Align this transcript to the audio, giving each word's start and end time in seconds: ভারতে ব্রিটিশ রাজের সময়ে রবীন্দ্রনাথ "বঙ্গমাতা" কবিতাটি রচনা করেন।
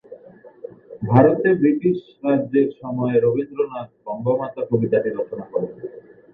ভারতে 1.03 1.49
ব্রিটিশ 1.59 1.97
রাজের 2.23 2.67
সময়ে 2.81 3.15
রবীন্দ্রনাথ 3.17 3.89
"বঙ্গমাতা" 4.05 4.61
কবিতাটি 4.69 5.09
রচনা 5.11 5.45
করেন। 5.51 5.71